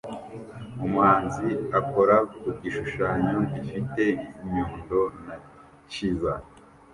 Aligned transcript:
Umuhanzi 0.85 1.49
akora 1.79 2.15
ku 2.39 2.47
gishushanyo 2.59 3.37
gifite 3.53 4.03
inyundo 4.43 4.99
na 5.25 5.35
chisel 5.91 6.41